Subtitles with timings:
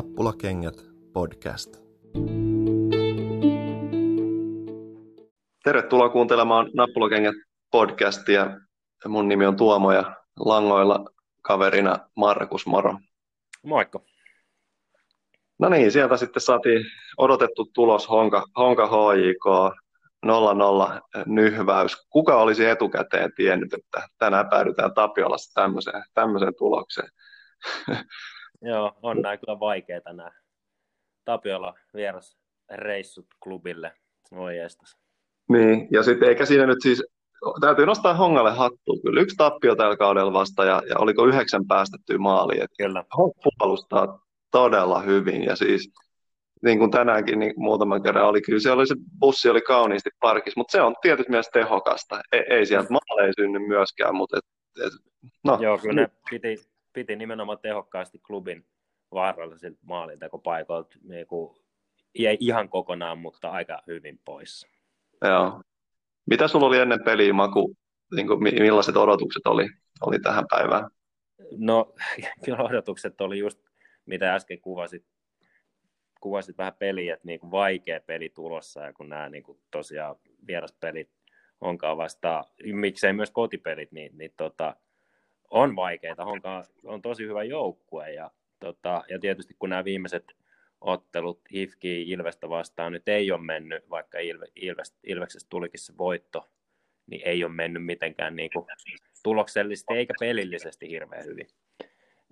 [0.00, 0.74] Nappulakengät
[1.12, 1.76] podcast.
[5.64, 7.34] Tervetuloa kuuntelemaan Nappulakengät
[7.70, 8.60] podcastia.
[9.08, 11.04] Mun nimi on Tuomo ja langoilla
[11.42, 12.98] kaverina Markus Moro.
[13.62, 14.00] Moikka.
[15.58, 16.84] No niin, sieltä sitten saatiin
[17.18, 19.74] odotettu tulos Honka, Honka HJK
[20.26, 20.30] 0-0
[21.26, 22.06] nyhväys.
[22.10, 27.08] Kuka olisi etukäteen tiennyt, että tänään päädytään Tapiolassa tämmöiseen, tämmöiseen tulokseen?
[28.62, 30.32] Joo, on näin kyllä vaikeita nämä
[31.24, 32.38] Tapiola vieras
[32.70, 33.92] reissut klubille.
[34.34, 34.96] Voi jestas.
[35.48, 37.04] Niin, ja sitten eikä siinä nyt siis,
[37.60, 39.00] täytyy nostaa Hongalle hattu.
[39.02, 42.66] Kyllä yksi tappio tällä kaudella vasta, ja, ja oliko yhdeksän päästettyä maaliin.
[42.78, 43.04] Kyllä.
[43.58, 44.20] puolustaa
[44.50, 45.92] todella hyvin, ja siis
[46.62, 50.60] niin kuin tänäänkin niin muutaman kerran oli, kyllä se, oli, se bussi oli kauniisti parkissa,
[50.60, 52.20] mutta se on tietysti myös tehokasta.
[52.32, 54.44] Ei, ei sieltä maaleja synny myöskään, mutta et,
[54.86, 54.92] et,
[55.44, 55.58] no.
[55.60, 56.56] Joo, kyllä ne piti,
[56.92, 58.66] piti nimenomaan tehokkaasti klubin
[59.12, 61.56] vaarallisilta maalintekopaikoilta niin kuin,
[62.14, 64.66] ei ihan kokonaan, mutta aika hyvin pois.
[65.24, 65.62] Joo.
[66.26, 67.76] Mitä sulla oli ennen peliä, Maku?
[68.14, 69.68] Niin kuin, millaiset odotukset oli,
[70.00, 70.90] oli tähän päivään?
[71.56, 71.94] No,
[72.44, 73.58] kyllä odotukset oli just,
[74.06, 75.06] mitä äsken kuvasit,
[76.20, 80.16] kuvasit vähän peliä, että niin kuin vaikea peli tulossa, ja kun nämä niin kuin tosiaan
[80.46, 81.10] vieraspelit
[81.60, 84.76] onkaan vastaan, miksei myös kotipelit, niin, niin tota,
[85.50, 86.24] on vaikeita.
[86.24, 90.32] Honka on tosi hyvä joukkue ja, tota, ja tietysti kun nämä viimeiset
[90.80, 96.50] ottelut HIFKI Ilvestä vastaan nyt ei ole mennyt, vaikka Ilve, Ilves, Ilveksestä tulikin se voitto,
[97.06, 98.66] niin ei ole mennyt mitenkään niin kuin
[99.22, 101.46] tuloksellisesti eikä pelillisesti hirveän hyvin.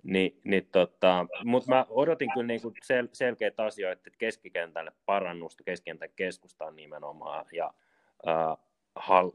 [0.03, 6.09] Ni, niin tota, Mutta mä odotin kyllä niinku sel, selkeitä asioita, että keskikentälle parannusta, keskikentän
[6.15, 7.73] keskustaan nimenomaan ja
[8.27, 8.57] äh,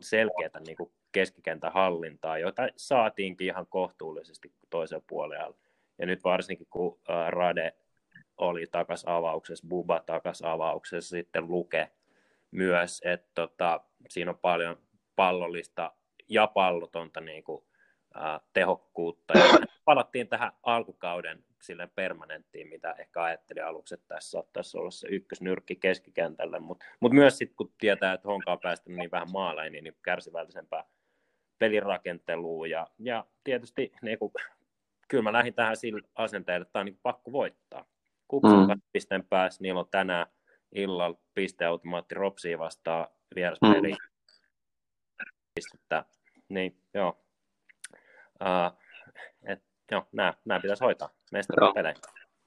[0.00, 5.56] selkeätä niinku keskikentän hallintaa, jota saatiinkin ihan kohtuullisesti toisen puolella.
[5.98, 7.74] Ja nyt varsinkin kun Rade
[8.36, 11.90] oli takas avauksessa, Buba takas avauksessa, sitten Luke
[12.50, 14.78] myös, että tota, siinä on paljon
[15.16, 15.92] pallollista
[16.28, 17.64] ja pallotonta niin kuin,
[18.14, 19.38] ää, tehokkuutta.
[19.38, 19.44] Ja
[19.84, 25.76] palattiin tähän alkukauden sille permanenttiin, mitä ehkä ajattelin aluksi, että tässä saattaisi olla se ykkösnyrkki
[25.76, 29.84] keskikentälle, mutta mut myös sitten kun tietää, että Honka on päästänyt niin vähän maaleja, niin,
[29.84, 30.84] niin kärsivällisempää
[31.58, 34.32] pelirakenteluun ja, ja tietysti niin kuin,
[35.08, 37.84] kyllä mä lähdin tähän sillä asenteella, että tämä on niin pakko voittaa.
[38.28, 38.80] Kupsun mm.
[38.92, 40.26] pisteen päässä, niillä on tänään
[40.72, 43.90] illalla pisteautomaatti Ropsiin vastaan vieraspeli.
[43.90, 43.96] Mm.
[45.54, 46.04] Pistettä.
[46.48, 47.24] Niin, joo.
[48.40, 48.78] Uh,
[49.46, 51.94] et, joo, nämä, nämä pitäisi hoitaa mestaripelejä.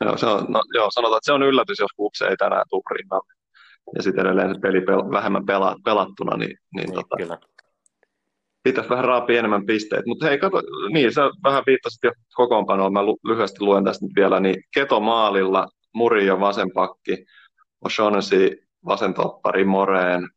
[0.06, 2.84] Joo, se on, no, joo, sanotaan, että se on yllätys, jos Kups ei tänään tule
[2.92, 3.34] rinnalle.
[3.96, 7.38] Ja sitten edelleen se peli pel- vähemmän pela- pelattuna, niin, niin, niin tota, kyllä
[8.68, 10.06] pitäisi vähän raapia enemmän pisteet.
[10.06, 10.62] Mutta hei, kato,
[10.94, 15.68] niin sä vähän viittasit jo kokoonpanoon, mä lyhyesti luen tästä nyt vielä, niin Keto maalilla,
[15.94, 17.26] Murio vasen pakki,
[17.86, 20.30] O'Shaughnessy vasen toppari, Moreen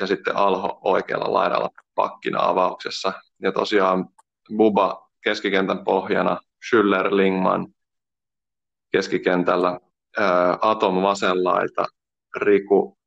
[0.00, 3.12] ja sitten Alho oikealla laidalla pakkina avauksessa.
[3.42, 4.08] Ja tosiaan
[4.56, 7.66] Buba keskikentän pohjana, Schüller, Lingman
[8.92, 9.80] keskikentällä,
[10.60, 11.84] Atom vasen laita,
[12.36, 12.98] Riku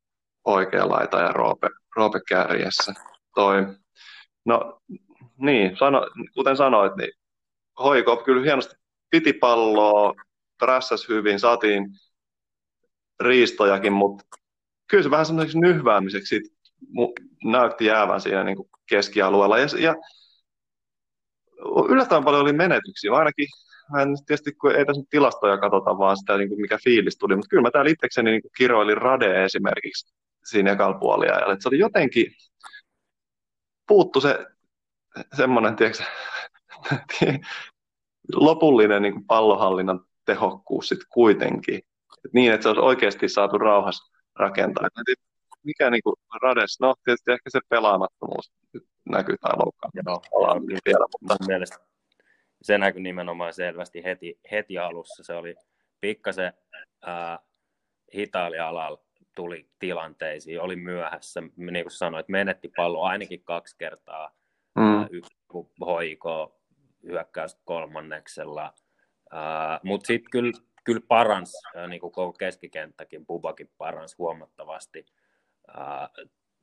[0.44, 2.92] oikea laita ja Roope, Roope kärjessä.
[3.34, 3.66] Toi
[4.46, 4.80] No
[5.36, 7.12] niin, sano, kuten sanoit, niin
[7.78, 8.74] Hoiko kyllä hienosti
[9.10, 10.14] piti palloa,
[10.58, 11.86] prässäs hyvin, saatiin
[13.20, 14.24] riistojakin, mutta
[14.90, 16.40] kyllä se vähän semmoiseksi nyhväämiseksi
[17.44, 19.58] näytti jäävän siinä niin kuin keskialueella.
[19.58, 19.94] Ja, ja
[21.88, 23.46] yllättävän paljon oli menetyksiä, ainakin
[24.00, 27.48] en tietysti kun ei tässä tilastoja katsota, vaan sitä, niin kuin mikä fiilis tuli, mutta
[27.48, 30.14] kyllä mä täällä itsekseni niin kiroilin Rade esimerkiksi
[30.44, 32.32] siinä ekalla että se oli jotenkin,
[33.86, 34.46] puuttu se
[35.36, 36.04] semmoinen, tiedätkö,
[38.34, 41.76] lopullinen niin kuin pallohallinnan tehokkuus sitten kuitenkin.
[42.24, 44.86] Et niin, että se olisi oikeasti saatu rauhassa rakentaa.
[44.86, 45.18] Et
[45.62, 48.52] mikä niin kuin Rades, no tietysti ehkä se pelaamattomuus
[49.04, 51.06] näkyy tai loukkaantuminen vielä.
[51.20, 51.46] Mutta...
[51.46, 51.76] mielestä
[52.62, 55.24] se näkyy nimenomaan selvästi heti, heti alussa.
[55.24, 55.54] Se oli
[56.00, 56.52] pikkasen
[57.08, 57.38] äh,
[58.14, 59.05] hitaali-alalla
[59.36, 64.36] tuli tilanteisiin, oli myöhässä, niin kuin sanoit, menetti pallo ainakin kaksi kertaa,
[64.74, 65.06] mm.
[65.10, 65.36] yksi
[65.80, 66.60] hoiko
[67.02, 68.74] hyökkäys kolmanneksella,
[69.82, 70.52] mutta sitten kyllä,
[70.84, 71.52] kyllä parans,
[71.88, 75.06] niin kuin koko keskikenttäkin, Bubakin parans huomattavasti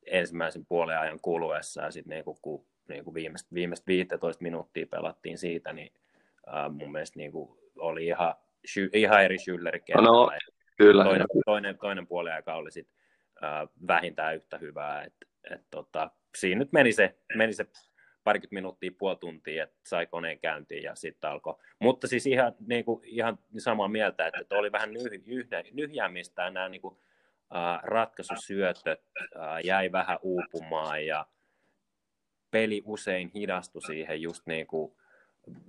[0.06, 5.38] ensimmäisen puolen ajan kuluessa, ja sitten niin kun niin kuin viimeistä, viimeistä 15 minuuttia pelattiin
[5.38, 5.92] siitä, niin
[6.46, 8.34] uh, mun mielestä niin kuin oli ihan,
[8.92, 10.30] ihan eri Schülleri no,
[10.76, 11.04] Kyllä.
[11.04, 12.88] Toinen, toinen, toinen puoli aika oli sit,
[13.44, 15.02] äh, vähintään yhtä hyvää.
[15.02, 15.14] Et,
[15.50, 17.66] et, tota, siinä nyt meni se, meni se
[18.24, 21.54] parikymmentä minuuttia, puoli tuntia, että sai koneen käyntiin ja sitten alkoi.
[21.78, 26.42] Mutta siis ihan, niin kuin, ihan samaa mieltä, että, että oli vähän nyh, nyhjä, nyhjäämistä
[26.42, 26.98] ja nämä niin kuin,
[27.56, 29.00] äh, ratkaisusyötöt
[29.36, 31.26] äh, jäi vähän uupumaan ja
[32.50, 34.96] peli usein hidastui siihen just niin kuin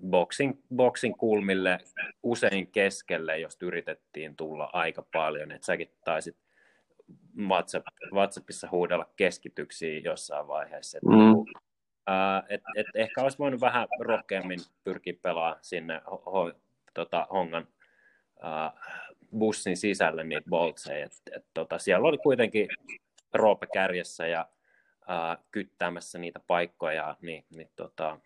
[0.10, 1.80] boxing, boxing kulmille
[2.24, 5.52] usein keskelle, jos yritettiin tulla aika paljon.
[5.52, 6.38] Että säkin taisit
[7.48, 10.98] WhatsApp, WhatsAppissa huudella keskityksiä jossain vaiheessa.
[10.98, 11.18] Että mm.
[11.18, 11.46] Niinku,
[12.50, 16.52] et, et ehkä olisi voinut vähän rohkeammin pyrkiä pelaamaan sinne ho, ho,
[16.94, 17.68] tota, Hongan
[18.36, 18.80] uh,
[19.38, 21.06] bussin sisälle niitä boltseja.
[21.06, 22.68] Et, et, tota, siellä oli kuitenkin
[23.34, 24.50] Roope kärjessä ja
[25.02, 28.20] uh, kyttäämässä niitä paikkoja, niin, niin tota,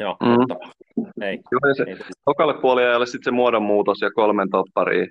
[0.00, 0.28] joo, mm.
[0.28, 0.54] mutta
[1.22, 1.40] ei.
[1.52, 1.96] Joo, se, ei.
[2.24, 5.08] Tokalle puoliajalle sitten se muodonmuutos ja kolmen toppariin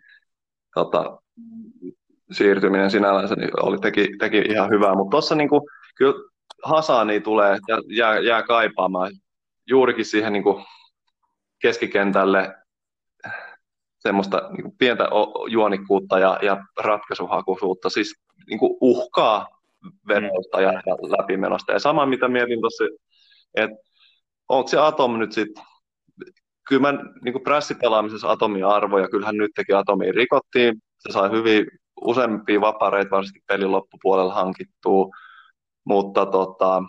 [0.75, 1.21] tota,
[2.31, 6.13] siirtyminen sinällänsä niin oli, teki, teki ihan hyvää, mutta tuossa niinku, kyllä
[6.63, 9.11] Hasani tulee ja jää, jää kaipaamaan
[9.69, 10.63] juurikin siihen niinku
[11.61, 12.55] keskikentälle
[13.99, 15.09] semmoista niinku pientä
[15.49, 18.15] juonikkuutta ja, ja ratkaisuhakuisuutta, siis
[18.49, 19.47] niinku uhkaa
[20.07, 20.63] vedosta mm.
[20.63, 21.71] ja, ja läpimenosta.
[21.71, 22.83] Ja sama, mitä mietin tuossa,
[23.55, 23.77] että
[24.51, 25.63] onko se Atom nyt sitten,
[26.67, 31.65] kyllä mä niin pressipelaamisessa Atomin arvoja, kyllähän nyt teki Atomiin rikottiin, se sai hyvin
[32.01, 35.09] useampia vapareita varsinkin pelin loppupuolella hankittua,
[35.85, 36.83] mutta tota,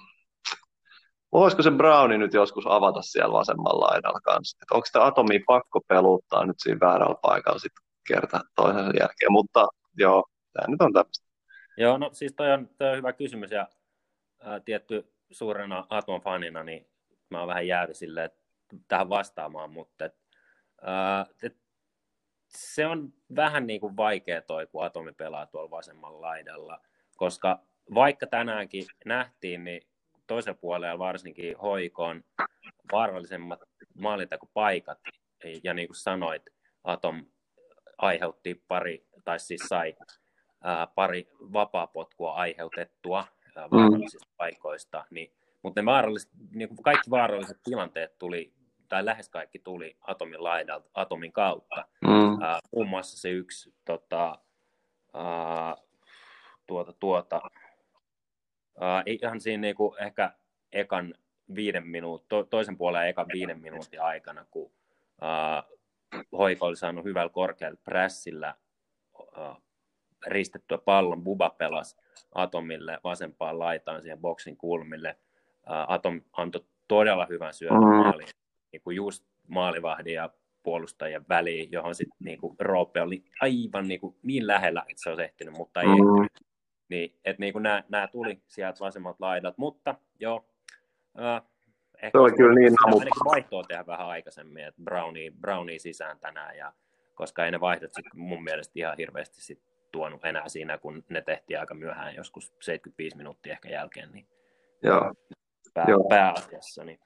[1.32, 4.58] voisiko se Browni nyt joskus avata siellä vasemmalla laidalla kanssa?
[4.62, 9.68] Et onko sitä Atomi pakko peluttaa nyt siinä väärällä paikalla sitten kerta toisensa jälkeen, mutta
[9.98, 11.26] joo, tämä nyt on tämmöistä.
[11.76, 13.66] Joo, no siis toi on, toi on hyvä kysymys ja
[14.40, 16.91] ää, tietty suurena Atom fanina, niin
[17.32, 18.30] mä oon vähän jäädy silleen,
[18.88, 20.16] tähän vastaamaan, mutta et,
[20.82, 21.56] ää, et
[22.48, 26.80] se on vähän niin kuin vaikea toi, kun Atomi pelaa tuolla vasemmalla laidalla,
[27.16, 27.60] koska
[27.94, 29.82] vaikka tänäänkin nähtiin, niin
[30.26, 32.24] toisen puolella varsinkin hoikoon
[32.92, 33.60] vaarallisemmat
[33.94, 34.98] maalintakopaikat,
[35.64, 36.42] ja niin kuin sanoit,
[36.84, 37.26] Atom
[37.98, 39.96] aiheutti pari, tai siis sai
[40.62, 43.26] ää, pari vapaapotkua aiheutettua
[43.56, 44.34] ää, vaarallisista mm.
[44.36, 45.32] paikoista, niin,
[45.62, 48.52] mutta ne vaaralliset, niin kuin kaikki vaaralliset tilanteet tuli
[48.88, 51.84] tai lähes kaikki tuli atomin laidalta, atomin kautta.
[52.00, 52.32] Mm.
[52.32, 52.38] Uh,
[52.72, 54.38] muun muassa se yksi tota,
[55.14, 55.84] uh,
[56.66, 57.40] tuota, tuota,
[58.76, 60.32] uh, ihan siinä niinku ehkä
[60.72, 61.14] ekan
[61.54, 64.72] viiden minuut, to, toisen puolen ekan viiden minuutin aikana, kun
[65.22, 65.78] uh,
[66.38, 68.54] Hoiko oli saanut hyvällä korkealla prässillä
[69.18, 69.62] uh,
[70.26, 71.96] ristettyä pallon, Buba pelasi
[72.34, 75.16] Atomille vasempaan laitaan siihen boksin kulmille.
[75.66, 77.84] Atom antoi todella hyvän syötön mm.
[77.84, 78.28] maaliin
[78.72, 80.30] niin kuin just maalivahdin ja
[80.62, 85.22] puolustajien väliin, johon sitten niin Roope oli aivan niin, kuin niin lähellä, että se olisi
[85.22, 85.92] ehtinyt, mutta ei mm.
[85.92, 86.52] ehtinyt.
[86.88, 90.44] Niin, että niin kuin nämä, nämä tuli sieltä vasemmat laidat, mutta joo,
[91.20, 91.42] äh,
[92.02, 96.56] ehkä se oli kyllä niin ainakin vaihtoa tehdä vähän aikaisemmin, että Brownie, Brownie sisään tänään,
[96.56, 96.72] ja,
[97.14, 99.62] koska ei ne vaihdot sit mun mielestä ihan hirveästi sit
[99.92, 104.26] tuonut enää siinä, kun ne tehtiin aika myöhään, joskus 75 minuuttia ehkä jälkeen, niin
[104.82, 105.14] Joo.
[105.74, 106.04] Pää, Joo.
[106.08, 106.84] pääasiassa.
[106.84, 106.98] Niin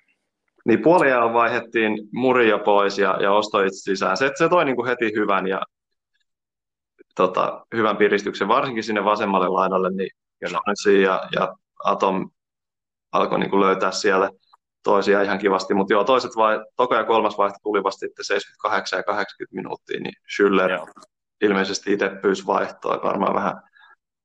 [0.67, 4.17] niin puoliajalla vaihettiin Muria pois ja, ja Ostoit sisään.
[4.17, 5.63] Se, se toi niin kuin heti hyvän ja
[7.15, 10.11] tota, hyvän piristyksen, varsinkin sinne vasemmalle laidalle, niin
[10.41, 11.55] Jonesi ja, ja
[11.85, 12.31] Atom
[13.13, 14.31] alkoi niin kuin löytää siellä
[14.83, 18.97] toisia ihan kivasti, mutta joo, toiset vai, toka ja kolmas vaihto tuli vasta sitten 78
[18.97, 20.87] ja 80 minuuttia, niin Schüller joo.
[21.41, 23.55] ilmeisesti itse pyysi vaihtoa, varmaan vähän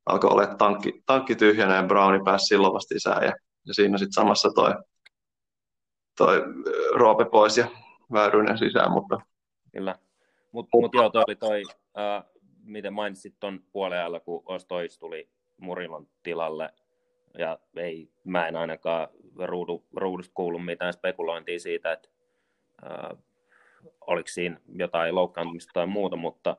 [0.06, 3.34] alkoi olla tankki, tankki tyhjänä ja Browni pääsi silloin vasta sisään ja,
[3.68, 4.74] ja siinä sitten samassa toi
[6.18, 6.44] toi
[6.96, 7.68] Roope pois ja
[8.14, 9.22] Väyrynen sisään, mutta...
[9.72, 9.96] Kyllä.
[10.52, 11.64] Mutta mut joo, toi oli toi,
[11.98, 12.24] äh,
[12.64, 16.74] miten mainitsit tuon puolella, kun Ostois tuli Murilon tilalle,
[17.38, 19.08] ja ei, mä en ainakaan
[19.46, 22.10] ruudu, ruudusta kuullut mitään spekulointia siitä, että
[22.86, 23.18] äh,
[24.02, 26.58] oliko siinä jotain loukkaantumista tai muuta, mutta,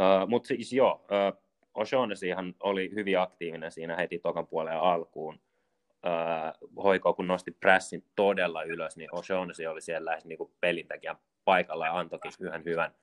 [0.00, 1.32] äh, mutta siis joo, äh,
[1.78, 5.40] O'Shaughnessyhan oli hyvin aktiivinen siinä heti tokan puoleen alkuun,
[6.82, 11.86] hoiko, kun nosti pressin todella ylös, niin O'Shaughnessy oli siellä lähes niin pelin takia paikalla
[11.86, 12.94] ja antoikin yhden hyvän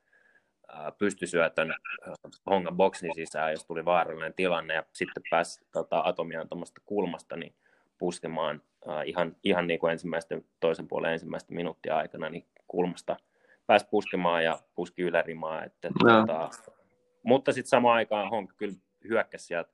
[0.74, 2.13] äh, pystysyötön äh,
[2.50, 7.55] Hongan boksin sisään, jos tuli vaarallinen tilanne ja sitten pääsi tota, Atomian tuommoista kulmasta niin
[7.98, 13.17] puskemaan äh, ihan, ihan niin kuin ensimmäisten, toisen puolen ensimmäistä minuuttia aikana niin kulmasta
[13.67, 15.63] pääsi puskemaan ja puski ylärimaa.
[15.63, 16.20] Että, no.
[16.20, 16.50] tota,
[17.24, 19.72] mutta sitten samaan aikaan Honka kyllä hyökkäsi sieltä,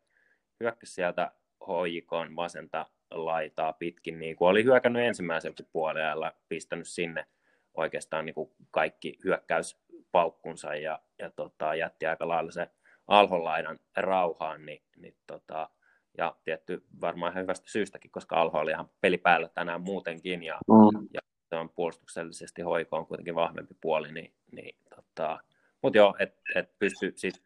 [0.60, 1.32] hyökkäsi sieltä
[1.68, 7.26] hoikon vasenta laitaa pitkin, niin kuin oli hyökännyt ensimmäisen puolella, pistänyt sinne
[7.74, 12.70] oikeastaan niin kuin kaikki hyökkäyspaukkunsa ja, ja tota, jätti aika lailla se
[13.08, 15.70] alhonlaidan rauhaan, niin, niin tota,
[16.18, 20.60] ja tietty varmaan ihan hyvästä syystäkin, koska Alho oli ihan peli päällä tänään muutenkin, ja,
[20.68, 21.08] mm.
[21.14, 25.40] ja se on puolustuksellisesti hoiko on kuitenkin vahvempi puoli, niin, niin tota,
[25.82, 27.44] mutta joo, että et pystyy sitten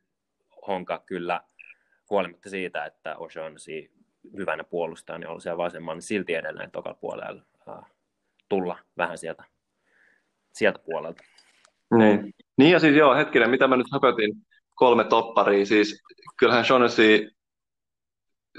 [0.67, 1.41] Honka kyllä
[2.09, 4.00] huolimatta siitä, että O'Shaughnessy
[4.37, 7.91] hyvänä puolustaa, niin on siellä vasemman, niin silti edelleen tokalla puolella äh,
[8.49, 9.43] tulla vähän sieltä,
[10.53, 11.23] sieltä puolelta.
[11.97, 12.33] Niin.
[12.57, 14.33] niin ja siis joo, hetkinen, mitä mä nyt höpötin,
[14.75, 16.03] kolme topparia, siis
[16.37, 17.31] kyllähän Shaughnessy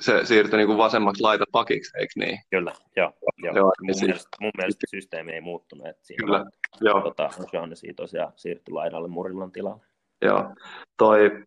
[0.01, 2.39] se siirtyi niin kuin vasemmaksi laita pakiksi, eikö niin?
[2.51, 3.13] Kyllä, joo.
[3.39, 3.55] joo.
[3.55, 4.03] joo mun, siis...
[4.07, 5.87] mielestä, mun mielestä systeemi ei muuttunut.
[5.87, 6.51] Että siinä Kyllä, on,
[6.81, 7.01] joo.
[7.01, 9.85] Tota, Shaughnessy tosiaan siirtyi laidalle Murillan tilalle.
[10.23, 10.55] Joo,
[10.97, 11.45] toi,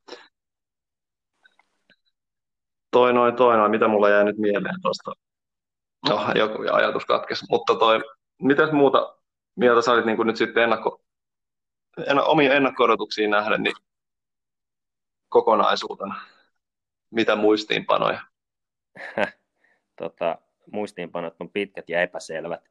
[2.95, 5.11] toi noin, toi noin, mitä mulla jäi nyt mieleen tuosta?
[6.09, 8.01] No, joku ajatus katkesi, mutta toi,
[8.41, 9.17] mitäs muuta
[9.55, 11.01] mieltä sä olit niin kuin nyt sitten ennakko,
[12.07, 12.87] en, omiin ennakko
[13.29, 13.75] nähden, niin
[15.29, 16.21] kokonaisuutena?
[17.11, 18.21] Mitä muistiinpanoja?
[20.01, 20.37] tota,
[20.71, 22.69] muistiinpanot on pitkät ja epäselvät.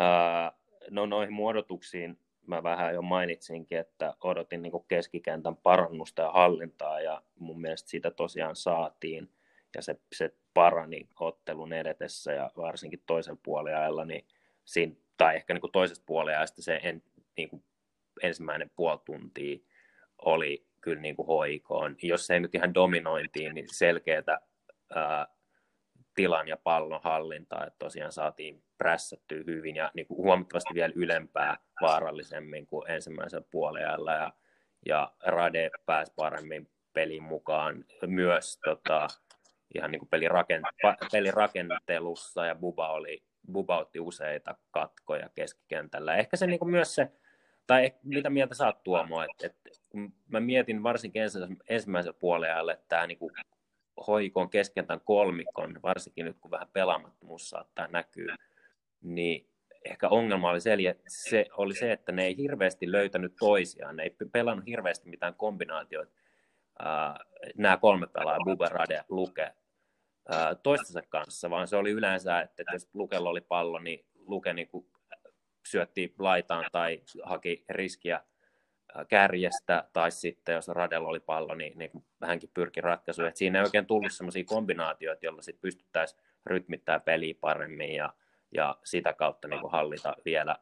[0.00, 0.58] Uh,
[0.90, 7.22] no noihin muodotuksiin mä vähän jo mainitsinkin, että odotin niin keskikentän parannusta ja hallintaa ja
[7.38, 9.37] mun mielestä sitä tosiaan saatiin
[9.78, 14.26] ja se, se parani ottelun edetessä ja varsinkin toisen puoliajalla, niin
[14.64, 17.02] siinä, tai ehkä niin toisesta puoliajasta se en,
[17.36, 17.64] niin kuin
[18.22, 19.58] ensimmäinen puoli tuntia
[20.24, 21.96] oli kyllä niin kuin hoikoon.
[22.02, 24.40] Jos ei nyt ihan dominointiin, niin selkeätä
[24.94, 25.26] ää,
[26.14, 31.56] tilan ja pallon hallintaa, että tosiaan saatiin prässättyä hyvin ja niin kuin huomattavasti vielä ylempää
[31.80, 34.32] vaarallisemmin kuin ensimmäisellä puolella ja,
[34.86, 39.08] ja Rade pääsi paremmin pelin mukaan myös tota,
[39.74, 40.64] ihan niin kuin pelirakent,
[41.12, 43.22] pelirakentelussa ja Buba, oli,
[43.52, 46.16] Buba otti useita katkoja keskikentällä.
[46.16, 47.12] Ehkä se niin kuin myös se,
[47.66, 51.22] tai mitä mieltä saat Tuomo, että, että kun mä mietin varsinkin
[51.68, 53.18] ensimmäisellä puolella, että tämä niin
[54.06, 58.36] hoikon keskentän kolmikon, varsinkin nyt kun vähän pelaamattomuus saattaa näkyä,
[59.02, 59.48] niin
[59.84, 60.76] ehkä ongelma oli se,
[61.08, 66.12] se, oli se, että ne ei hirveästi löytänyt toisiaan, ne ei pelannut hirveästi mitään kombinaatioita.
[67.56, 69.54] Nämä kolme pelaajaa, Buberade, Luke,
[70.62, 74.86] toistensa kanssa, vaan se oli yleensä, että jos Lukella oli pallo, niin Luke niin kuin
[75.66, 78.20] syötti laitaan tai haki riskiä
[79.08, 81.90] kärjestä, tai sitten jos Radella oli pallo, niin, niin
[82.24, 83.30] hänkin pyrki ratkaisuun.
[83.34, 88.14] Siinä ei oikein tullut sellaisia kombinaatioita, joilla sitten pystyttäisiin rytmittämään peliä paremmin ja,
[88.54, 90.56] ja sitä kautta niin kuin hallita vielä,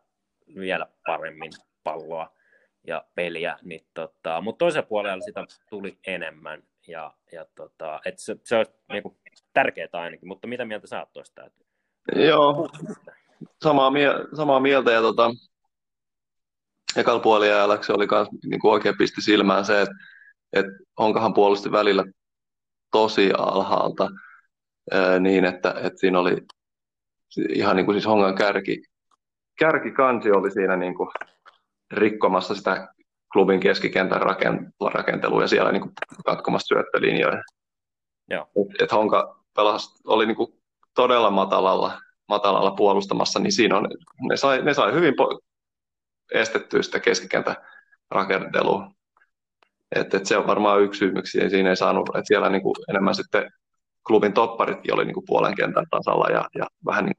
[0.54, 1.52] vielä paremmin
[1.85, 2.35] palloa
[2.86, 3.58] ja peliä.
[3.62, 8.72] Niin tota, mutta toisella puolella sitä tuli enemmän ja, ja tota, et se, se olisi
[8.92, 9.16] niin kuin,
[9.52, 11.50] tärkeää ainakin, mutta mitä mieltä sä oot tuosta?
[12.14, 12.68] Joo,
[13.62, 15.30] samaa, mie- samaa mieltä ja tota,
[16.96, 19.94] ekalla puoliajalla se oli kans, niin kuin oikein pisti silmään se, että,
[20.52, 22.04] että Honkahan puolusti välillä
[22.90, 24.08] tosi alhaalta
[24.92, 26.36] ää, niin, että, että siinä oli
[27.48, 28.82] ihan niin kuin siis Hongan kärki,
[29.58, 31.08] kärkikansi oli siinä niin kuin
[31.90, 32.88] rikkomassa sitä
[33.32, 34.20] klubin keskikentän
[34.94, 35.92] rakentelua ja siellä niin kuin
[36.24, 37.42] katkomassa syöttölinjoja.
[38.42, 40.62] Et, et Honka pelasi, oli niin kuin
[40.94, 43.88] todella matalalla, matalalla puolustamassa, niin siinä on,
[44.28, 45.40] ne, sai, ne sai hyvin po-
[46.32, 47.56] estettyä sitä keskikentän
[48.10, 48.90] rakentelua.
[49.94, 52.74] Et, et se on varmaan yksi syy, miksi siinä ei saanut, että siellä niin kuin
[52.88, 53.52] enemmän sitten
[54.06, 57.16] klubin topparitkin oli niin kuin puolen kentän tasalla ja, ja vähän niin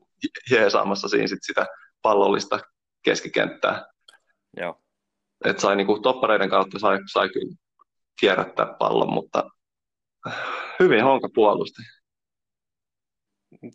[0.51, 1.65] jeesaamassa siinä sit sitä
[2.01, 2.59] pallollista
[3.03, 3.85] keskikenttää.
[4.57, 4.81] Joo.
[5.45, 7.55] Et sai niin kuin toppareiden kautta sai, sai kyllä
[8.19, 9.49] kierrättää pallon, mutta
[10.79, 11.81] hyvin Honka puolusti.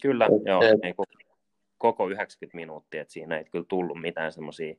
[0.02, 1.07] Kyllä, et, joo, et, niin kuin
[1.79, 4.75] koko 90 minuuttia, että siinä ei kyllä tullut mitään semmoisia,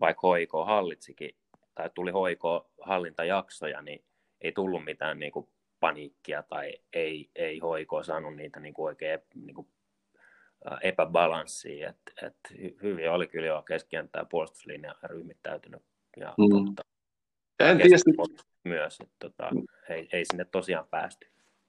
[0.00, 1.30] vaikka hoiko hallitsikin,
[1.74, 4.04] tai tuli hoiko hallintajaksoja, niin
[4.40, 5.48] ei tullut mitään niin kuin
[5.80, 9.68] paniikkia tai ei, ei hoiko saanut niitä niin kuin oikein niin kuin
[10.82, 11.88] epäbalanssia.
[11.88, 12.36] Et, et
[12.82, 15.82] hyvin oli kyllä jo keskikenttää puolustuslinja ryhmittäytynyt.
[16.16, 16.66] Ja, mm.
[16.66, 16.82] tota,
[17.58, 17.96] en tiedä.
[18.64, 19.50] Myös, että tota,
[19.88, 21.26] ei, ei sinne tosiaan päästy.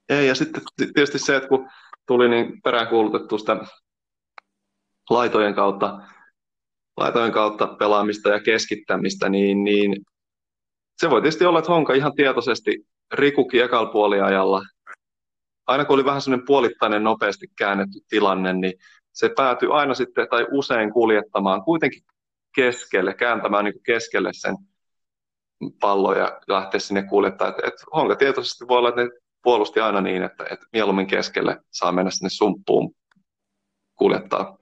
[0.09, 1.69] Ei, ja sitten tietysti se, että kun
[2.07, 3.57] tuli niin peräänkuulutettu sitä
[5.09, 5.99] laitojen kautta,
[6.97, 10.05] laitojen kautta pelaamista ja keskittämistä, niin, niin
[10.97, 14.61] se voi tietysti olla, että Honka ihan tietoisesti rikuki ekalla puoliajalla.
[15.67, 18.73] Aina kun oli vähän sellainen puolittainen nopeasti käännetty tilanne, niin
[19.13, 22.03] se päätyi aina sitten tai usein kuljettamaan kuitenkin
[22.55, 24.55] keskelle, kääntämään niin keskelle sen
[25.79, 27.47] pallon ja lähteä sinne kuljettaa.
[27.47, 29.09] Et, et Honka tietoisesti voi olla, että ne
[29.43, 32.95] puolusti aina niin, että, että mieluummin keskelle saa mennä sinne sumppuun
[33.95, 34.57] kuljettaa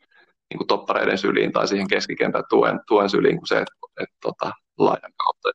[0.49, 4.51] niin kuin toppareiden syliin tai siihen keskikentän tuen, tuen syliin, kuin se, että, että tota,
[4.77, 5.49] laajan kautta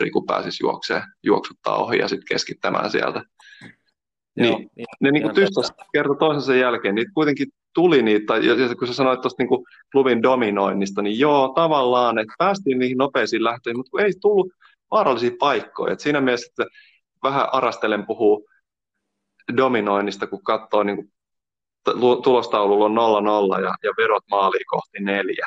[0.00, 3.22] Riku pääsisi juokseen, juoksuttaa ohi ja sitten keskittämään sieltä.
[4.36, 8.88] Niin, Joo, niin, ne niin tyssäs kerta toisensa jälkeen, niitä kuitenkin tuli niitä, ja kun
[8.88, 14.02] sä sanoit tuosta niin klubin dominoinnista, niin joo, tavallaan, että päästiin niihin nopeisiin lähtöihin, mutta
[14.02, 14.52] ei tullut
[14.90, 15.92] vaarallisia paikkoja.
[15.92, 16.76] Et siinä mielessä, että
[17.22, 18.48] vähän arastelen puhuu
[19.56, 21.12] dominoinnista, kun katsoo niin kuin
[22.22, 25.46] tulostaululla on 0-0 ja, ja verot maaliin kohti neljä.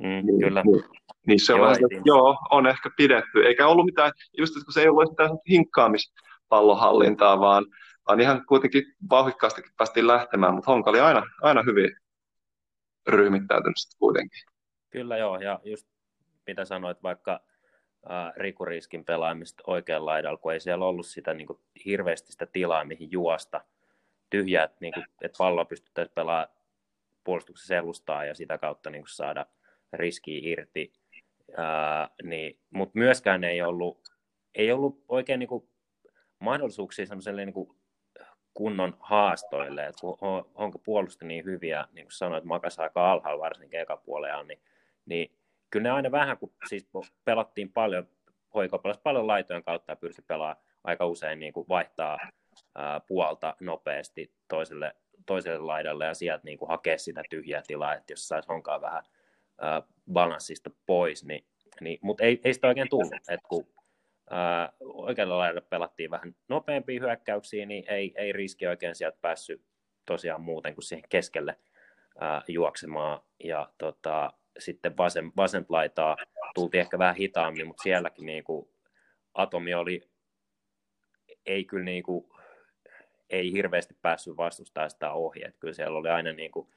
[0.00, 0.62] Mm, niin, kyllä.
[0.62, 0.84] Niin,
[1.26, 3.46] niin se on että joo, on ehkä pidetty.
[3.46, 7.66] Eikä ollut mitään, just kun se ei ollut mitään hinkkaamispallohallintaa, vaan,
[8.08, 11.96] vaan ihan kuitenkin vauhdikkaastikin päästiin lähtemään, mutta Honka oli aina, aina hyvin
[13.08, 14.42] ryhmittäytynyt kuitenkin.
[14.90, 15.88] Kyllä joo, ja just
[16.46, 17.40] mitä sanoit, vaikka
[18.10, 22.84] äh, rikuriskin pelaamista oikealla laidalla, kun ei siellä ollut sitä niin kuin, hirveästi sitä tilaa,
[22.84, 23.64] mihin juosta
[24.30, 26.48] tyhjää, niin kuin, että palloa pystyttäisiin pelaamaan
[27.24, 29.46] puolustuksen selustaa ja sitä kautta niin kuin, saada
[29.92, 30.92] riskiä irti.
[31.56, 34.00] Ää, niin, mutta myöskään ei ollut,
[34.54, 35.68] ei ollut oikein niin kuin,
[36.38, 37.06] mahdollisuuksia
[37.36, 37.76] niin kuin,
[38.54, 40.18] kunnon haastoille, että kun
[40.54, 44.62] onko puolusti niin hyviä, niin kuin sanoit, makas aika alhaalla varsinkin eka puolella, niin,
[45.06, 45.36] niin
[45.70, 46.88] kyllä ne aina vähän, kun siis
[47.24, 48.08] pelattiin paljon,
[48.54, 52.18] hoiko paljon laitojen kautta ja pyrsi pelaamaan aika usein niin kuin vaihtaa
[52.74, 58.12] ää, puolta nopeasti toiselle, toiselle laidalle ja sieltä niin kuin hakea sitä tyhjää tilaa, että
[58.12, 59.02] jos saisi honkaa vähän
[59.60, 59.82] ää,
[60.12, 61.44] balanssista pois, niin,
[61.80, 63.66] niin, mutta ei, ei sitä oikein tullut, että kun
[64.80, 69.62] oikealla laidalla pelattiin vähän nopeampia hyökkäyksiä, niin ei, ei riski oikein sieltä päässyt
[70.06, 71.58] tosiaan muuten kuin siihen keskelle
[72.20, 76.16] ää, juoksemaan, ja tota, sitten vasen, vasen laitaa
[76.54, 78.68] tultiin ehkä vähän hitaammin, mutta sielläkin niin kuin,
[79.34, 80.10] atomi oli,
[81.46, 82.28] ei kyllä niin kuin,
[83.30, 86.68] ei hirveästi päässyt vastustamaan sitä ohi, että kyllä siellä oli aina niin kuin,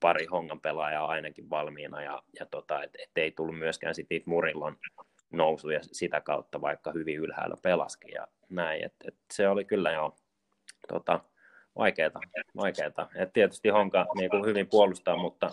[0.00, 4.30] pari hongan pelaajaa ainakin valmiina, ja, ja tota, et, et ei tullut myöskään sit niitä
[4.30, 4.76] Murillon
[5.32, 10.16] nousuja sitä kautta, vaikka hyvin ylhäällä pelaskin ja näin, et, et se oli kyllä jo
[10.88, 11.20] tota,
[11.78, 12.20] vaikeeta,
[12.56, 13.08] vaikeeta.
[13.14, 15.50] Et tietysti Honka niin kuin hyvin puolustaa, mutta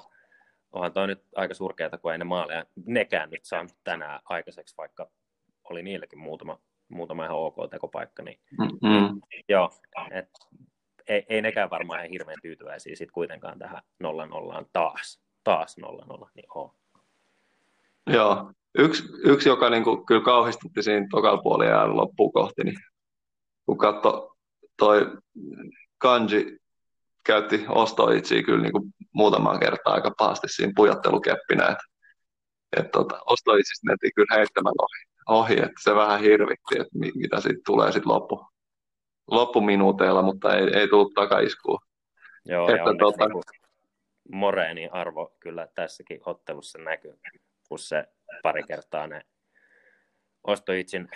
[0.72, 5.10] onhan toi nyt aika surkeata, kun ei ne maaleja nekään nyt saanut tänään aikaiseksi, vaikka
[5.64, 6.60] oli niilläkin muutama,
[6.90, 8.24] muutama ihan ok tekopaikka.
[8.24, 9.22] Niin, mm-hmm.
[9.50, 9.72] joo,
[10.12, 10.30] et,
[11.08, 15.22] ei, ei nekään varmaan ihan hirveän tyytyväisiä sit kuitenkaan tähän 0-0 taas.
[15.44, 16.76] Taas 0-0, niin oo.
[18.08, 22.78] Joo, yksi, yksi joka niin kuin, kyllä kauhistutti siinä tokalla puolella loppuun kohti, niin
[23.66, 24.30] kun katsoi
[24.78, 25.18] toi
[25.98, 26.58] kanji
[27.26, 31.84] käytti ostoitsiä kyllä niin kuin muutaman kertaa aika pahasti siinä pujottelukeppinä, että
[32.78, 35.06] et tota, ostoitsista mentiin kyllä heittämään ohi,
[35.40, 38.46] ohi, että se vähän hirvitti, että mitä siitä tulee sitten loppu,
[39.32, 41.80] loppuminuuteilla, mutta ei, ei tullut takaiskua.
[42.46, 43.28] Joo, että, ja tota...
[43.28, 43.44] niin
[44.32, 47.20] Moreeni arvo kyllä tässäkin ottelussa näkyy,
[47.70, 48.06] kun se
[48.44, 49.22] pari kertaa ne
[50.44, 51.10] Ostoitsin,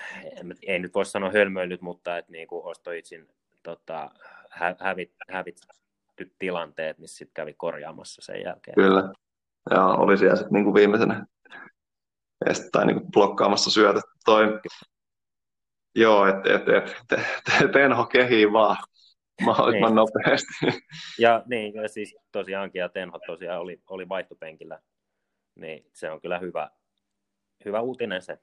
[0.67, 3.27] ei nyt voi sanoa hölmöilyt, mutta että niin kuin Ostoitsin
[3.63, 4.11] tota,
[4.79, 5.57] hävit, hävit
[6.39, 8.75] tilanteet, niin sitten kävi korjaamassa sen jälkeen.
[8.75, 9.13] Kyllä,
[9.69, 11.25] ja oli siellä sitten niin kuin viimeisenä
[12.71, 14.01] tai niin kuin blokkaamassa syötä.
[14.25, 14.59] Toi,
[15.95, 18.77] joo, että et, et, et, et, Tenho kehii vaan
[19.45, 19.95] mahdollisimman niin.
[19.95, 20.53] nopeasti.
[21.19, 24.79] Ja niin, ja siis tosiaankin, ja Tenho tosiaan oli, oli vaihtopenkillä,
[25.55, 26.69] niin se on kyllä hyvä,
[27.65, 28.39] hyvä uutinen se.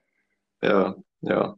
[0.63, 1.57] Joo, joo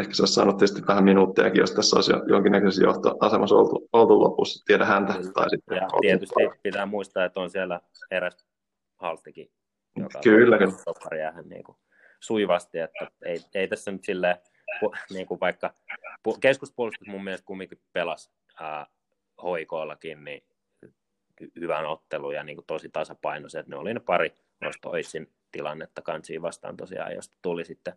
[0.00, 4.64] ehkä se olisi saanut tietysti vähän minuuttiakin, jos tässä olisi jonkinnäköisessä johtoasemassa oltu, oltu lopussa,
[4.64, 5.12] tiedä häntä.
[5.12, 6.56] Tai sitten ja tietysti oltu.
[6.62, 8.46] pitää muistaa, että on siellä eräs
[8.96, 9.50] halstikin,
[9.96, 10.58] joka kyllä,
[11.34, 11.76] hän niin kuin
[12.20, 14.36] suivasti, että ei, ei tässä nyt silleen,
[15.10, 15.74] niin kuin vaikka
[16.40, 18.86] keskuspuolustus mun mielestä kumminkin pelasi ää,
[19.42, 20.42] hoikoillakin, niin
[21.60, 23.66] hyvän ottelun ja niin kuin tosi tasapainoiset.
[23.66, 27.94] Ne oli ne pari nostoitsin tilannetta kansiin vastaan tosiaan, josta tuli sitten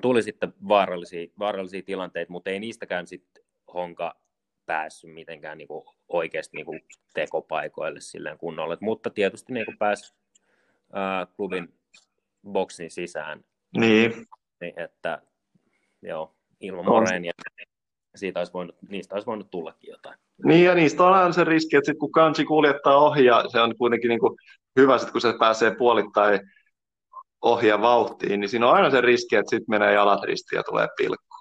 [0.00, 4.20] tuli sitten vaarallisia, vaarallisia tilanteita, mutta ei niistäkään sitten Honka
[4.66, 6.80] päässyt mitenkään niin kuin oikeasti niin kuin
[7.14, 8.76] tekopaikoille silleen kunnolla.
[8.80, 10.14] Mutta tietysti niin kuin pääsi
[10.92, 11.74] ää, klubin
[12.52, 13.44] boksin sisään.
[13.76, 14.26] Niin.
[14.60, 15.22] niin että
[16.02, 17.32] joo, ilman Morenia
[18.14, 20.18] siitä olisi voinut, niistä olisi voinut tullakin jotain.
[20.44, 23.60] Niin, ja niistä on aina se riski, että sit kun kansi kuljettaa ohi, ja se
[23.60, 24.36] on kuitenkin niin kuin
[24.76, 26.40] hyvä, sit kun se pääsee puolittain
[27.42, 30.88] ohjaa vauhtiin, niin siinä on aina se riski, että sitten menee jalat ristiin ja tulee
[30.96, 31.36] pilkku.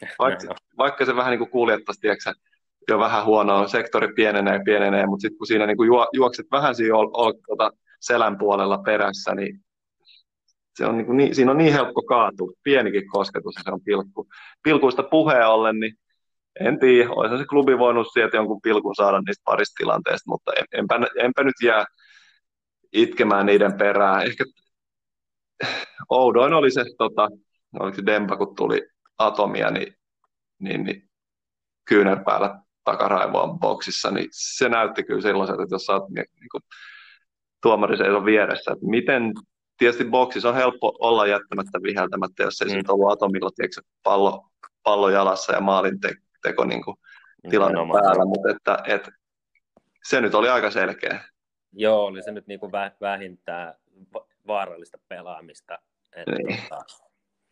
[0.18, 2.32] Vaikka, vaikka se vähän niin kuin kuljettaisi, tiedätkö,
[2.88, 6.96] jo vähän huonoa, sektori pienenee pienenee, mutta sitten kun siinä niin kuin juokset vähän siinä
[6.96, 9.60] ol, ol, tuota selän puolella perässä, niin
[10.76, 13.80] se on niin kuin niin, siinä on niin helppo kaatua, pienikin kosketus ja se on
[13.84, 14.28] pilkku.
[14.62, 15.94] Pilkuista puheen ollen, niin
[16.60, 20.64] en tiedä, olisi se klubi voinut sieltä jonkun pilkun saada niistä parista tilanteesta, mutta en,
[20.72, 21.84] enpä, enpä nyt jää
[22.92, 24.22] itkemään niiden perään.
[24.22, 24.44] Ehkä
[26.08, 27.28] oudoin oli se, tota,
[27.80, 28.82] oliko se Dempa, kun tuli
[29.18, 29.96] Atomia, niin
[30.58, 31.10] niin, niin
[31.88, 36.62] kyynärpäällä takaraivoa boksissa, niin se näytti kyllä sellaiselta, että jos sä oot niin, niin kuin,
[37.62, 39.32] tuomari seisoo vieressä, että miten,
[39.78, 42.70] tietysti boksissa on helppo olla jättämättä viheltämättä, jos ei mm.
[42.70, 44.50] sitten ollut atomilla, tiedätkö, pallo,
[44.82, 46.96] pallo jalassa ja maalin te, teko niin kuin,
[47.50, 49.12] tilanne no, päällä, mutta että, että,
[50.08, 51.24] se nyt oli aika selkeä.
[51.72, 53.74] Joo, oli se nyt niin kuin vähintään
[54.46, 55.78] vaarallista pelaamista.
[56.16, 56.58] Että niin.
[56.68, 56.84] Tota,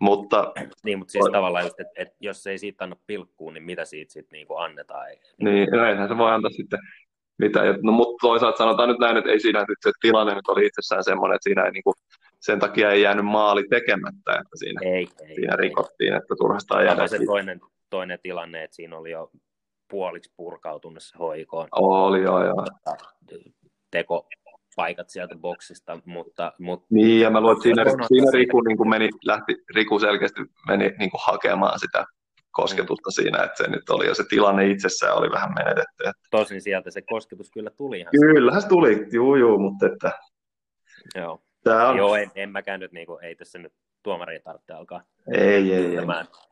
[0.01, 0.53] mutta,
[0.85, 4.13] niin, mutta siis tavallaan just, että, että jos ei siitä anna pilkkuun, niin mitä siitä
[4.13, 5.09] sitten niin kuin annetaan?
[5.09, 6.79] Ei, niin, no eihän se voi antaa sitten
[7.39, 7.61] mitä.
[7.83, 11.05] No, mutta toisaalta sanotaan nyt näin, että ei siinä nyt se tilanne nyt oli itsessään
[11.05, 11.95] semmoinen, että siinä ei niin kuin,
[12.41, 15.57] sen takia ei jäänyt maali tekemättä, että siinä, ei, ei, siinä ei.
[15.57, 17.07] rikottiin, että turhastaan jäädä.
[17.07, 19.31] se toinen, toinen tilanne, että siinä oli jo
[19.91, 21.69] puoliksi purkautunut se hoikoon.
[21.73, 22.67] Oli joo, joo.
[23.91, 24.29] Teko
[24.77, 26.53] paikat sieltä boksista, mutta...
[26.59, 30.41] mutta niin, ja mä luulen, että siinä, siinä Riku niin kuin meni, lähti, Riku selkeästi
[30.69, 32.05] meni niin kuin hakemaan sitä
[32.55, 33.13] kosketusta mm.
[33.13, 36.05] siinä, että se nyt oli jo se tilanne itsessään oli vähän menetetty.
[36.09, 36.29] Että...
[36.31, 38.11] Tosin sieltä se kosketus kyllä tuli ihan.
[38.11, 40.13] Kyllähän se tuli, juu, juu, mutta että...
[41.15, 41.97] Joo, Tää on...
[41.97, 45.97] Joo en, en mäkään nyt, niin kuin, ei tässä nyt tuomaria tarvitse alkaa ei, ei,
[45.97, 46.07] ei.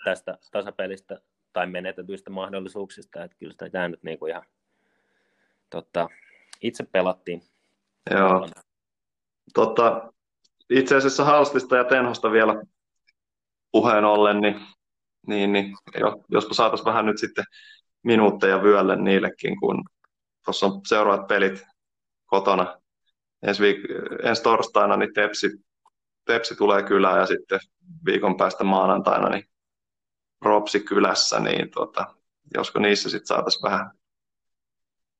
[0.04, 1.20] tästä tasapelistä
[1.52, 4.42] tai menetetyistä mahdollisuuksista, että kyllä sitä nyt niin kuin ihan
[5.70, 6.08] totta,
[6.60, 7.42] itse pelattiin.
[8.10, 8.48] Joo.
[9.54, 10.12] Totta,
[10.70, 12.62] itse asiassa Halstista ja Tenhosta vielä
[13.72, 14.60] puheen ollen, niin,
[15.26, 15.76] niin, niin
[16.28, 17.44] jospa saataisiin vähän nyt sitten
[18.02, 19.84] minuutteja vyölle niillekin, kun
[20.44, 21.62] tuossa on seuraavat pelit
[22.26, 22.76] kotona.
[23.42, 25.50] Ensi, viik- ensi torstaina niin Tepsi,
[26.24, 27.60] Tepsi tulee kylään ja sitten
[28.06, 29.44] viikon päästä maanantaina niin
[30.42, 32.14] Ropsi kylässä, niin tota,
[32.54, 33.90] josko niissä sitten saataisiin vähän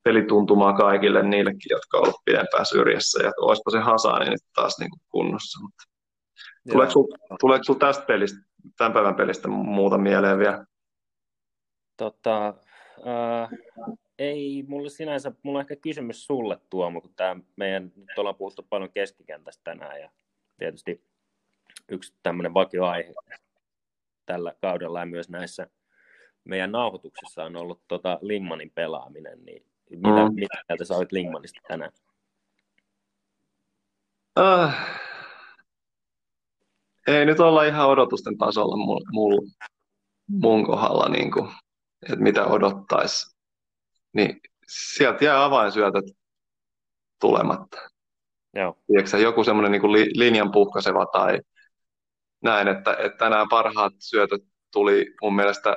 [0.02, 4.90] pelituntumaa kaikille niillekin, jotka ovat olleet pidempään syrjässä, ja olisipa se Hasani nyt taas niin
[4.90, 5.60] kuin kunnossa.
[5.62, 5.91] Mutta
[6.72, 7.08] tuleeko,
[7.40, 8.38] tuleeko sul tästä pelistä,
[8.76, 10.64] tämän päivän pelistä muuta mieleen vielä?
[11.96, 12.48] Tota,
[12.98, 13.50] äh,
[14.18, 18.66] ei mulle sinänsä, mulla on ehkä kysymys sulle Tuomo, kun tämä meidän, nyt ollaan puhuttu
[18.70, 20.10] paljon keskikentästä tänään, ja
[20.58, 21.04] tietysti
[21.88, 23.14] yksi tämmöinen vakioaihe
[24.26, 25.66] tällä kaudella ja myös näissä
[26.44, 30.34] meidän nauhoituksissa on ollut tota Lingmanin pelaaminen, niin mitä, mm.
[30.34, 31.92] mitä mieltä sä olet Lingmanista tänään?
[34.40, 34.72] Uh,
[37.06, 39.40] ei nyt olla ihan odotusten tasolla mul, mul,
[40.28, 41.50] mun kohdalla, niin kuin,
[42.02, 43.36] että mitä odottaisi.
[44.12, 46.04] Niin sieltä jää avainsyötöt
[47.20, 47.78] tulematta.
[48.54, 48.76] Joo.
[48.86, 51.40] Tiedätkö, joku semmoinen niin li, linjan puhkaseva tai
[52.42, 55.76] näin, että, että tänään parhaat syötöt tuli mun mielestä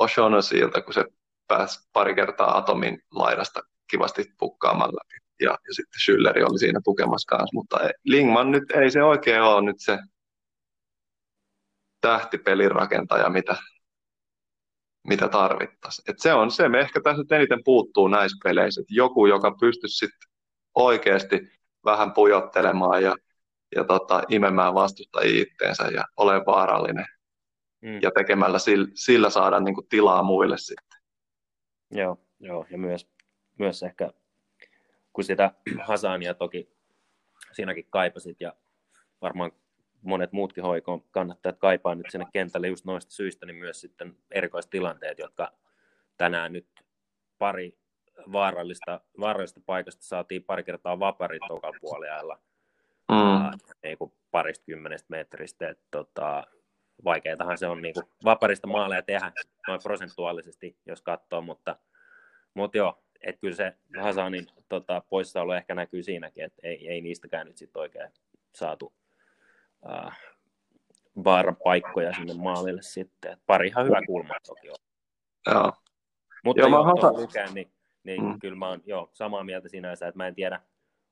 [0.00, 1.04] O'Shaughnessyilta, kun se
[1.46, 3.60] pääsi pari kertaa Atomin laidasta
[3.90, 5.26] kivasti pukkaamaan läpi.
[5.40, 9.62] Ja, ja sitten Schülleri oli siinä tukemassa kanssa, mutta Lingman nyt ei se oikein ole
[9.62, 9.98] nyt se
[12.06, 13.56] tähtipelin rakentaja, mitä,
[15.08, 16.10] mitä tarvittaisiin.
[16.10, 19.56] Et se on se, me ehkä tässä nyt eniten puuttuu näissä peleissä, että joku, joka
[19.60, 20.28] pystyisi sitten
[20.74, 21.40] oikeasti
[21.84, 23.16] vähän pujottelemaan ja,
[23.76, 27.06] ja tota, imemään vastustajia itteensä ja olemaan vaarallinen.
[27.80, 27.98] Mm.
[28.02, 31.00] Ja tekemällä sillä, sillä saada niin kuin tilaa muille sitten.
[31.90, 33.08] Joo, joo, ja myös,
[33.58, 34.12] myös ehkä,
[35.12, 35.50] kun sitä
[35.86, 36.68] Hasania toki
[37.52, 38.52] siinäkin kaipasit, ja
[39.22, 39.52] varmaan
[40.06, 45.18] monet muutkin hoikoon kannattajat kaipaa nyt sinne kentälle just noista syistä, niin myös sitten erikoistilanteet,
[45.18, 45.52] jotka
[46.16, 46.66] tänään nyt
[47.38, 47.78] pari
[48.32, 52.40] vaarallista, vaarallista paikasta saatiin pari kertaa vaparit tokalla puoliajalla
[53.08, 53.58] mm.
[53.82, 55.68] niin kuin parista kymmenestä metristä.
[55.68, 56.46] Että, tota,
[57.04, 59.32] vaikeatahan se on niin kuin vaparista maaleja tehdä
[59.68, 61.76] noin prosentuaalisesti, jos katsoo, mutta,
[62.54, 67.46] mutta joo, että kyllä se Hasanin tota, poissaolo ehkä näkyy siinäkin, että ei, ei niistäkään
[67.46, 68.10] nyt sitten oikein
[68.54, 68.92] saatu
[69.90, 70.18] äh,
[71.24, 73.32] vaaran paikkoja sinne maalille sitten.
[73.32, 74.76] Et pari ihan hyvä kulma toki on.
[75.46, 75.72] Joo.
[76.44, 77.12] Mutta joo, jos hasa...
[77.12, 77.72] lukea, niin,
[78.04, 78.40] niin mm.
[78.40, 80.60] kyllä mä oon joo, samaa mieltä sinänsä, että mä en tiedä,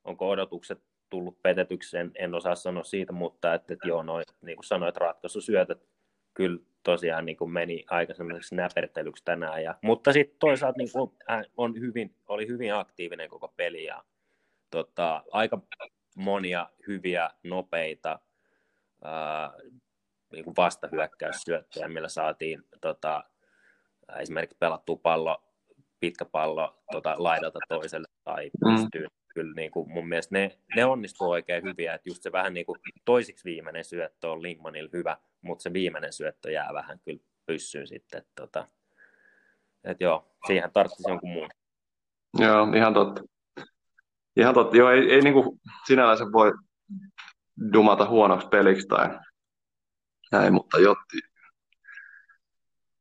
[0.04, 4.56] onko odotukset tullut petetyksi, en, en osaa sanoa siitä, mutta että, että joo, noin, niin
[4.56, 5.88] kuin sanoit, ratkaisusyötöt
[6.34, 9.62] kyllä tosiaan niin kuin meni aika semmoiseksi näpertelyksi tänään.
[9.62, 14.04] Ja, mutta sitten toisaalta niin kuin, hän on hyvin, oli hyvin aktiivinen koko peli ja
[14.70, 15.58] tota, aika
[16.16, 18.18] monia hyviä, nopeita
[20.32, 23.24] niin kuin vastahyökkäyssyöttöjä, millä saatiin tota,
[24.18, 25.44] esimerkiksi pelattua pallo,
[26.00, 28.74] pitkä pallo tota, laidalta toiselle tai mm.
[28.74, 29.04] pystyyn.
[29.04, 32.54] Mm kyllä niin kuin mun mielestä ne, ne onnistuu oikein hyviä, että just se vähän
[32.54, 37.20] niin kuin toisiksi viimeinen syöttö on Linkmanilla hyvä, mutta se viimeinen syöttö jää vähän kyllä
[37.46, 38.68] pyssyyn sitten, että tota,
[39.84, 41.48] et joo, siihen tarvitsisi jonkun muun.
[42.38, 43.22] Joo, ihan totta.
[44.36, 44.76] Ihan totta.
[44.76, 46.52] Joo, ei, ei niin kuin sinällänsä voi
[47.72, 49.18] dumata huonoksi peliksi tai
[50.32, 51.18] näin, mutta jotti.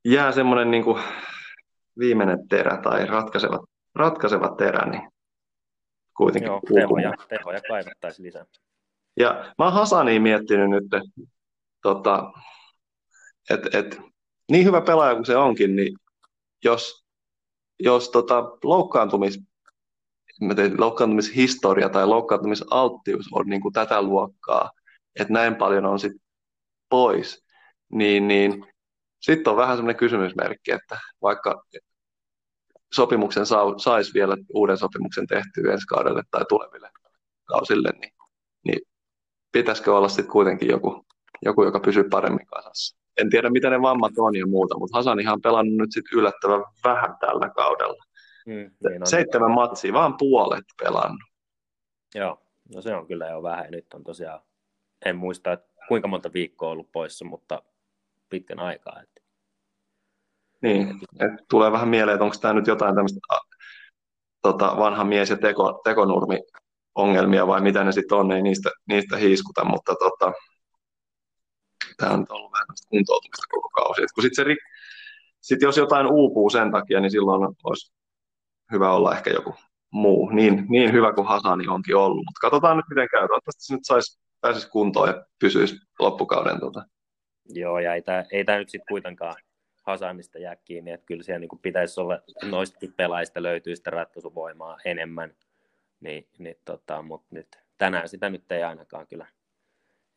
[0.06, 1.04] jää semmoinen niin kuin
[2.00, 5.10] viimeinen terä tai ratkaiseva, ratkaiseva terä, niin
[6.18, 8.46] kuitenkin Joo, tehoja, tehoja kaivattaisiin lisää.
[9.20, 10.84] Ja mä oon Hasaniin miettinyt nyt,
[11.82, 12.32] tota,
[13.50, 14.02] että et,
[14.52, 15.98] niin hyvä pelaaja kuin se onkin, niin
[16.64, 17.06] jos,
[17.80, 19.40] jos tota, loukkaantumis,
[20.78, 24.72] loukkaantumishistoria tai loukkaantumisalttius on niin kuin tätä luokkaa,
[25.20, 26.14] että näin paljon on sit
[26.90, 27.46] pois,
[27.92, 28.66] niin, niin
[29.22, 31.64] sitten on vähän semmoinen kysymysmerkki, että vaikka
[32.94, 33.46] sopimuksen
[33.78, 36.90] saisi vielä uuden sopimuksen tehtyä ensi kaudelle tai tuleville
[37.46, 38.12] kausille, niin,
[38.66, 38.80] niin
[39.52, 41.06] pitäisikö olla sitten kuitenkin joku,
[41.42, 42.98] joku, joka pysyy paremmin kasassa.
[43.18, 46.64] En tiedä, mitä ne vammat on ja muuta, mutta Hasan ihan pelannut nyt sit yllättävän
[46.84, 48.04] vähän tällä kaudella.
[48.46, 49.56] Mm, niin Seitsemän on.
[49.56, 51.30] matsia, vaan puolet pelannut.
[52.16, 52.42] Joo,
[52.76, 53.72] no se on kyllä jo vähän.
[53.72, 54.42] Nyt on tosiaan,
[55.06, 57.64] en muista, että kuinka monta viikkoa ollut poissa, mutta
[58.30, 59.02] pitkän aikaa.
[59.02, 59.22] Että...
[60.62, 63.20] Niin, että tulee vähän mieleen, että onko tämä nyt jotain tämmöistä
[64.42, 66.40] tota, vanha mies ja teko, tekonurmi
[66.96, 70.32] ongelmia vai mitä ne sitten on, ei niistä, niistä hiiskuta, mutta tota,
[71.98, 74.04] tämä on ollut vähän kuntoutumista koko kausi.
[74.04, 74.46] Et kun sit se,
[75.42, 77.94] sit jos jotain uupuu sen takia, niin silloin olisi
[78.74, 79.56] hyvä olla ehkä joku
[79.92, 82.26] muu, niin, niin hyvä kuin Hasani onkin ollut.
[82.26, 83.28] Mutta katsotaan nyt miten käy.
[83.28, 86.60] Toivottavasti se nyt saisi, pääsisi kuntoon ja pysyisi loppukauden.
[86.60, 86.86] Tota.
[87.50, 89.36] Joo, ja ei tämä, ei tämä nyt sitten kuitenkaan
[89.84, 95.36] Hasanista jää kiinni, että kyllä siellä niin pitäisi olla, noistakin pelaajista löytyy sitä ratkaisuvoimaa enemmän,
[96.00, 99.26] niin, niin tota, mutta nyt tänään sitä nyt ei ainakaan kyllä,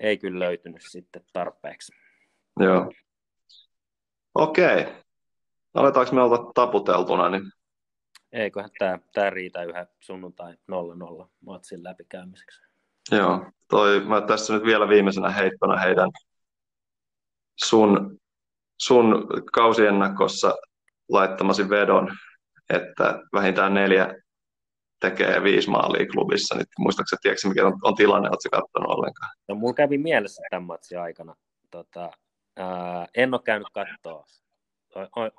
[0.00, 1.92] ei kyllä löytynyt sitten tarpeeksi.
[2.60, 2.92] Joo.
[4.34, 4.86] Okei.
[5.74, 7.42] Aletaanko me olla taputeltuna, niin
[8.36, 10.54] eiköhän tämä, tämä riitä yhä sunnuntai
[11.22, 12.62] 0-0 matsin läpikäymiseksi.
[13.10, 16.10] Joo, toi, mä tässä nyt vielä viimeisenä heittona heidän
[17.64, 18.18] sun,
[18.80, 20.54] sun kausiennakossa
[21.08, 22.16] laittamasi vedon,
[22.70, 24.14] että vähintään neljä
[25.00, 29.30] tekee viisi maalia klubissa, niin muistaakseni, tiedätkö, mikä on, on tilanne, oletko katsonut ollenkaan?
[29.48, 31.34] No, mulla kävi mielessä tämän matsin aikana.
[31.70, 32.10] Tota,
[32.56, 34.24] ää, en ole käynyt katsoa.
[35.16, 35.30] On,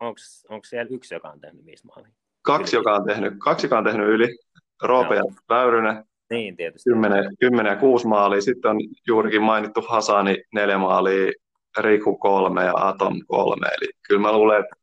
[0.50, 2.12] onko siellä yksi, joka on tehnyt viisi maalia?
[2.48, 4.38] Kaksi, joka on tehnyt, kaksi, joka on tehnyt yli.
[4.84, 6.06] Roope ja Väyrynen.
[6.30, 6.90] Niin, tietysti.
[6.90, 8.42] 10, 10 ja 6 maalia.
[8.42, 11.32] Sitten on juurikin mainittu Hasani neljä maalia,
[11.78, 13.68] Riku kolme ja Atom kolme.
[13.68, 14.76] Eli kyllä mä luulen, että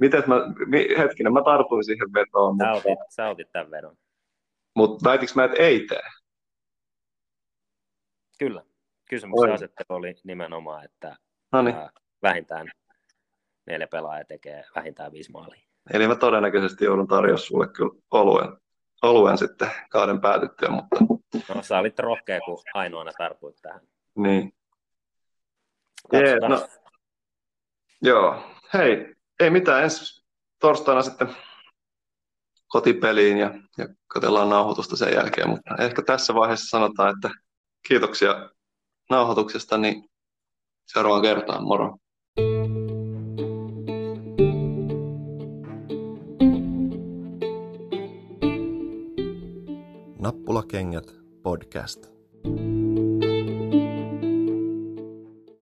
[0.00, 0.36] miten mä,
[0.98, 2.56] hetkinen, mä tartuin siihen vetoon.
[2.58, 3.96] Sä otit, mutta, sä otit tämän vedon.
[4.76, 6.02] Mutta väitinkö mä, että ei tee?
[8.38, 8.62] Kyllä.
[9.08, 11.16] Kysymyksen asettelu oli nimenomaan, että
[11.52, 11.76] Noniin.
[12.22, 12.70] vähintään
[13.66, 15.71] neljä pelaajaa tekee vähintään viisi maalia.
[15.90, 18.56] Eli mä todennäköisesti joudun tarjoa sulle kyllä oluen,
[19.02, 20.96] oluen sitten kauden päätyttyä, mutta...
[21.54, 23.80] No sä olit rohkea, kun ainoana tartuit tähän.
[24.16, 24.54] Niin.
[26.12, 26.68] Jee, no,
[28.02, 28.42] joo,
[28.74, 30.24] hei, ei mitään, ensi
[30.60, 31.36] torstaina sitten
[32.66, 37.30] kotipeliin ja, ja katsellaan nauhoitusta sen jälkeen, mutta ehkä tässä vaiheessa sanotaan, että
[37.88, 38.50] kiitoksia
[39.10, 40.04] nauhoituksesta, niin
[40.86, 41.96] seuraavaan kertaan, moro.
[50.52, 52.21] Nappulakengät podcast.